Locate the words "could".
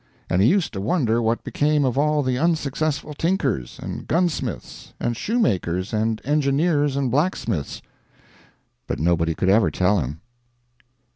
9.35-9.47